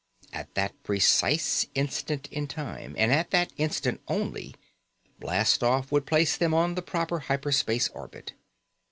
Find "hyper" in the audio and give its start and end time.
7.19-7.51